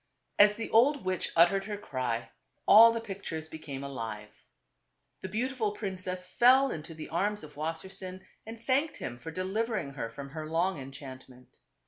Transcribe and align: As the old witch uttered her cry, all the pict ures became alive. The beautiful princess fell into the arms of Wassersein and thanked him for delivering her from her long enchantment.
As 0.39 0.55
the 0.55 0.71
old 0.71 1.05
witch 1.05 1.31
uttered 1.35 1.65
her 1.65 1.77
cry, 1.77 2.31
all 2.67 2.91
the 2.91 2.99
pict 2.99 3.27
ures 3.27 3.47
became 3.51 3.83
alive. 3.83 4.31
The 5.21 5.29
beautiful 5.29 5.73
princess 5.73 6.25
fell 6.25 6.71
into 6.71 6.95
the 6.95 7.09
arms 7.09 7.43
of 7.43 7.53
Wassersein 7.55 8.25
and 8.43 8.59
thanked 8.59 8.97
him 8.97 9.19
for 9.19 9.29
delivering 9.29 9.93
her 9.93 10.09
from 10.09 10.29
her 10.31 10.49
long 10.49 10.79
enchantment. 10.81 11.55